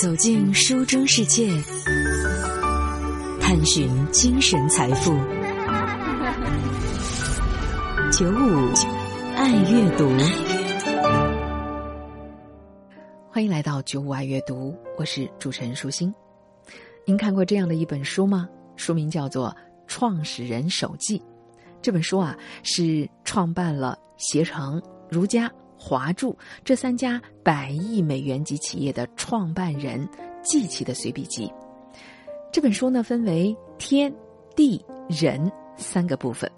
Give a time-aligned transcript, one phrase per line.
[0.00, 1.50] 走进书中世界，
[3.40, 5.10] 探寻精神财富。
[8.12, 8.72] 九五
[9.34, 10.08] 爱阅读，
[13.28, 16.14] 欢迎来到九五爱阅读，我是主持人舒心。
[17.04, 18.48] 您看过这样的一本书吗？
[18.76, 19.48] 书名叫做
[19.88, 21.18] 《创始人手记》。
[21.82, 24.80] 这本书啊，是创办了携程、
[25.10, 25.50] 如家。
[25.78, 30.06] 华住这三家百亿美元级企业的创办人
[30.42, 31.50] 季琦的随笔集，
[32.52, 34.12] 这本书呢分为天、
[34.56, 36.50] 地、人三个部分。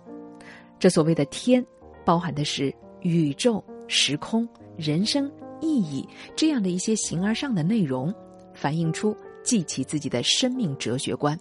[0.78, 1.64] 这所谓的天，
[2.04, 5.30] 包含的是宇宙、时空、人生
[5.60, 8.12] 意义这样的一些形而上的内容，
[8.54, 11.38] 反映出季琦自己的生命哲学观，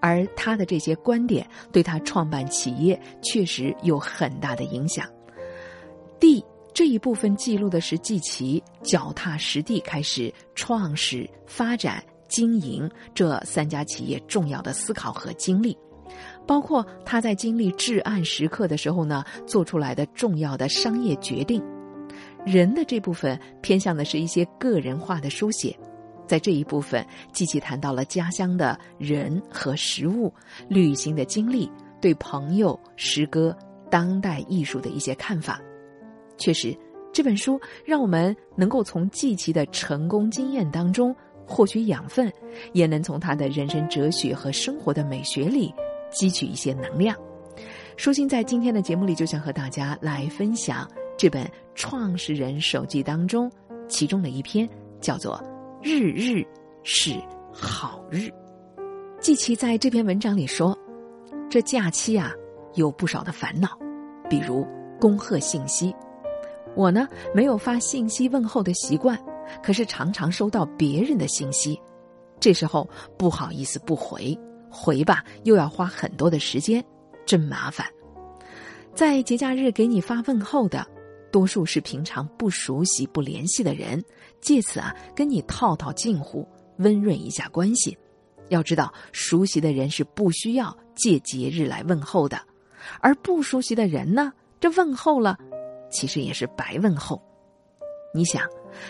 [0.00, 5.06] 而他的这些观点对他创办企业确实有很大的影响。
[6.18, 6.42] 地。
[6.74, 15.76] 这一部分记录的是季琦脚踏实地开始创始、发展、经营这三家企业重要的思考和经历，
[16.46, 21.62] 包括他在经历至暗时刻的时候呢做出来的重要的商业决定。
[22.46, 25.78] 人的这部分偏向的是一些个人化的书写，
[26.26, 30.32] 在这一部分，季琦谈到了家乡的人和食物、
[30.68, 31.70] 旅行的经历、
[32.00, 33.56] 对朋友、诗歌、
[33.90, 35.60] 当代艺术的一些看法。
[36.42, 36.76] 确实，
[37.12, 41.14] 这本书让我们能够从季琦的成功经验当中
[41.46, 42.32] 获取养分，
[42.72, 45.72] 也能从他的人生哲学和生活的美学里
[46.12, 47.16] 汲取一些能量。
[47.96, 53.48] 舒心在今天的节目里就想和大家来分享这本创始人手记当中
[53.86, 54.68] 其中的一篇，
[55.00, 55.36] 叫做
[55.80, 56.44] 《日日
[56.82, 57.12] 是
[57.52, 58.16] 好日》。
[59.20, 60.76] 季琦在这篇文章里说，
[61.48, 62.32] 这假期啊
[62.74, 63.78] 有不少的烦恼，
[64.28, 64.66] 比如
[64.98, 65.94] 恭贺信息。
[66.74, 69.18] 我呢没有发信息问候的习惯，
[69.62, 71.80] 可是常常收到别人的信息，
[72.40, 72.88] 这时候
[73.18, 74.38] 不好意思不回，
[74.70, 76.84] 回吧又要花很多的时间，
[77.26, 77.86] 真麻烦。
[78.94, 80.86] 在节假日给你发问候的，
[81.30, 84.02] 多数是平常不熟悉不联系的人，
[84.40, 86.46] 借此啊跟你套套近乎，
[86.78, 87.96] 温润一下关系。
[88.48, 92.38] 要知道，熟悉的人是不需要借节日来问候的，
[93.00, 95.38] 而不熟悉的人呢，这问候了。
[95.92, 97.22] 其实也是白问候。
[98.14, 98.42] 你想，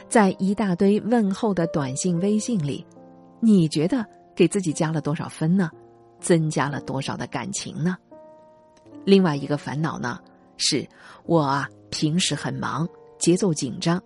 [0.09, 2.87] 在一大堆问候的短信、微信里，
[3.41, 4.05] 你觉得
[4.35, 5.71] 给自己加了多少分呢？
[6.21, 7.97] 增加了多少的感情呢？
[9.05, 10.19] 另外一个烦恼呢，
[10.57, 10.89] 是
[11.25, 14.01] 我啊，平时很忙，节奏紧张，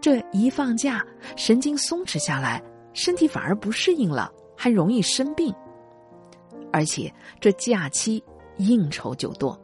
[0.00, 1.04] 这一放假，
[1.36, 5.54] 神经松弛下来，身体反而不适应了，还容易生病。
[6.72, 7.10] 而且
[7.40, 8.22] 这假期
[8.58, 9.58] 应酬就多。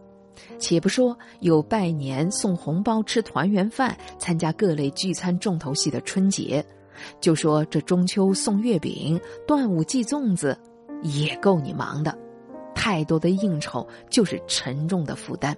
[0.59, 6.65] 且不说有拜年、送红包、吃团圆饭、参加各类聚餐重头戏的春节，
[7.21, 10.59] 就说这中秋送月饼、端午祭粽子，
[11.03, 12.17] 也够你忙的。
[12.75, 15.57] 太多的应酬就是沉重的负担。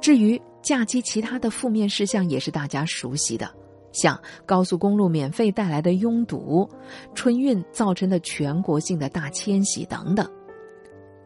[0.00, 3.50] 至于假期其他的负面事项，也是大家熟悉的，
[3.92, 6.68] 像高速公路免费带来的拥堵、
[7.14, 10.28] 春运造成的全国性的大迁徙等等。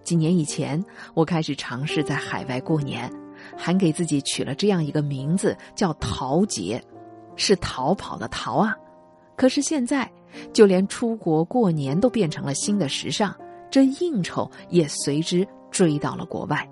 [0.06, 0.82] 几年以前，
[1.14, 3.12] 我开始尝试在海外过年，
[3.56, 6.80] 还给自己取了这样一个名字，叫“逃节”，
[7.34, 8.72] 是逃跑的逃啊。
[9.34, 10.08] 可是现在，
[10.52, 13.34] 就连出国过年都变成了新的时尚，
[13.68, 16.66] 这应酬也随之追到了国外，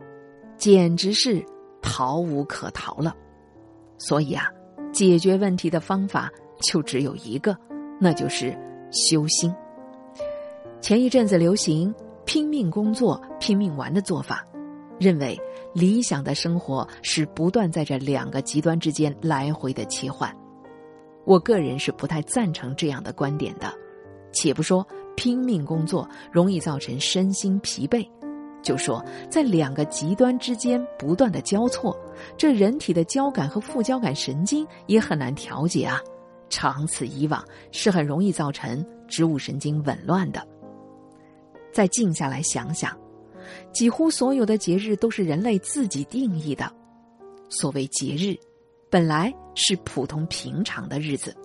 [0.57, 1.45] 简直是
[1.83, 3.13] 逃无可逃了。
[3.99, 4.47] 所以啊，
[4.93, 6.31] 解决问题的方法
[6.61, 7.59] 就只有一个，
[8.01, 8.57] 那就是
[8.93, 9.53] 修心。
[10.81, 11.93] 前一阵子流行。
[12.25, 14.45] 拼命工作、拼命玩的做法，
[14.99, 15.39] 认为
[15.73, 20.35] 理想的生活是不断在这两个极端之间来回的切换。
[21.25, 23.73] 我个人是不太赞成这样的观点的。
[24.33, 24.85] 且不说
[25.17, 28.05] 拼命工作容易造成身心疲惫，
[28.63, 31.97] 就说在两个极端之间不断的交错，
[32.37, 36.01] 这人体的交感和副交感神经也很难调节啊。
[36.49, 40.45] 长此以往，是很容易造成植物神经紊乱的。
[41.75, 42.97] 再静下来想想，
[43.73, 46.73] 几乎所有的节日都是人类自己定义的。
[47.51, 48.39] 所谓节日，
[48.89, 51.37] 本来是普通平常的日子，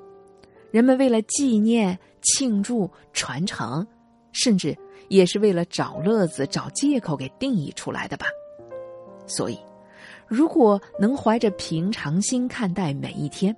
[0.70, 3.86] 人们为了纪念、庆祝、传承，
[4.32, 4.78] 甚至
[5.08, 8.28] 也是为了找乐子、找借口给定义出来的吧。
[9.26, 9.58] 所以，
[10.28, 13.56] 如果能怀着平常心看待每一天，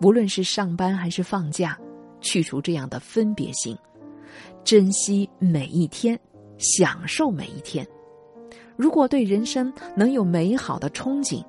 [0.00, 1.76] 无论是上班还是放假，
[2.20, 3.76] 去除这样的分别心。
[4.64, 6.18] 珍惜每一天，
[6.58, 7.86] 享受每一天。
[8.76, 11.44] 如果对人生能有美好的憧憬，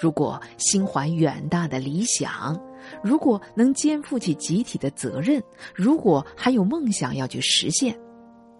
[0.00, 2.60] 如果心怀远大的理想，
[3.02, 5.42] 如果能肩负起集体的责任，
[5.74, 7.98] 如果还有梦想要去实现，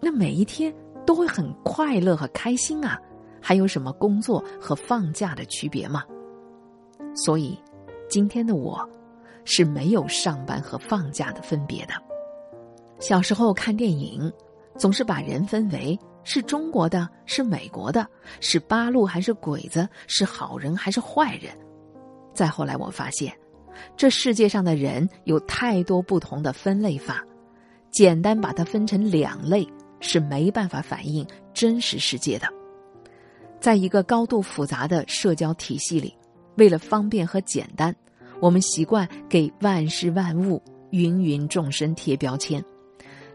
[0.01, 0.73] 那每一天
[1.05, 2.99] 都会很快乐和开心啊！
[3.41, 6.03] 还有什么工作和放假的区别吗？
[7.15, 7.57] 所以，
[8.09, 8.87] 今天的我，
[9.45, 11.93] 是没有上班和放假的分别的。
[12.99, 14.31] 小时候看电影，
[14.77, 18.05] 总是把人分为是中国的、是美国的、
[18.41, 21.51] 是八路还是鬼子、是好人还是坏人。
[22.33, 23.33] 再后来，我发现，
[23.95, 27.23] 这世界上的人有太多不同的分类法，
[27.89, 29.67] 简单把它分成两类
[30.01, 32.47] 是没办法反映真实世界的。
[33.61, 36.13] 在一个高度复杂的社交体系里，
[36.55, 37.95] 为了方便和简单，
[38.41, 40.61] 我们习惯给万事万物、
[40.91, 42.63] 芸芸众生贴标签。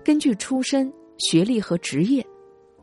[0.04, 2.24] 根据出身、学历和职业，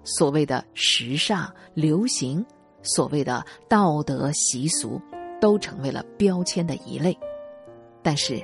[0.04, 2.44] 所谓的时尚、流行，
[2.82, 5.00] 所谓的道德习俗，
[5.40, 7.16] 都成为了标签的一类。
[8.02, 8.42] 但是，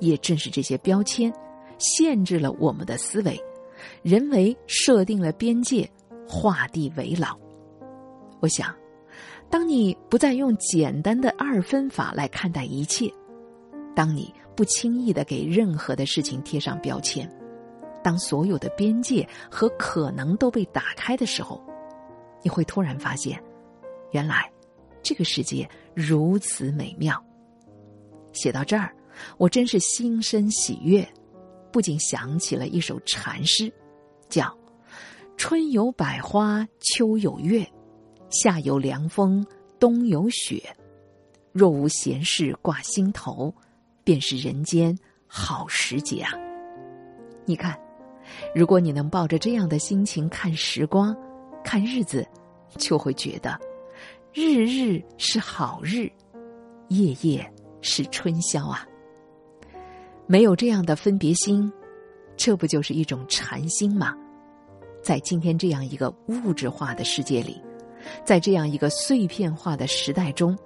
[0.00, 1.32] 也正是这些标签，
[1.78, 3.40] 限制了我们的思维，
[4.02, 5.88] 人为设定了边界，
[6.26, 7.38] 画地为牢。
[8.40, 8.74] 我想，
[9.48, 13.08] 当你不再用简单的二分法来看待一切，
[13.94, 17.32] 当你不轻易的给任何的事情贴上标签。
[18.02, 21.62] 当所有的边界和可能都被打开的时候，
[22.42, 23.42] 你会突然发现，
[24.12, 24.50] 原来
[25.02, 27.22] 这个世界如此美妙。
[28.32, 28.94] 写到这儿，
[29.36, 31.06] 我真是心生喜悦，
[31.72, 33.72] 不禁想起了一首禅诗，
[34.28, 34.56] 叫
[35.36, 37.66] “春有百花，秋有月，
[38.30, 39.44] 夏有凉风，
[39.80, 40.62] 冬有雪。
[41.52, 43.52] 若无闲事挂心头，
[44.04, 44.96] 便是人间
[45.26, 46.32] 好时节啊！”
[47.44, 47.76] 你看。
[48.54, 51.16] 如果你能抱着这样的心情看时光，
[51.64, 52.26] 看日子，
[52.76, 53.58] 就会觉得，
[54.32, 56.10] 日日是好日，
[56.88, 58.86] 夜夜是春宵啊。
[60.26, 61.72] 没有这样的分别心，
[62.36, 64.14] 这不就是一种禅心吗？
[65.02, 67.62] 在今天这样一个物质化的世界里，
[68.24, 70.58] 在这样一个碎片化的时代中，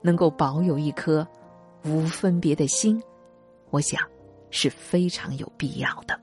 [0.00, 1.26] 能够保有一颗
[1.84, 3.02] 无分别的心，
[3.70, 4.00] 我想
[4.50, 6.20] 是非常有必要的。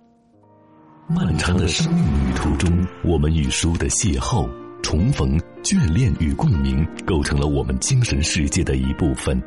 [1.14, 4.50] 漫长的生命旅途中，我们与书的邂逅、
[4.82, 9.42] 重逢、眷恋与共鸣，构成了我们精神世界的一部分。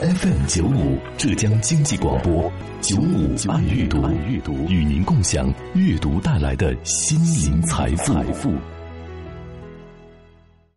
[0.00, 2.50] FM 九五浙江经济广播
[2.80, 8.52] 九五爱阅读，与您共享阅读带来的心灵财富。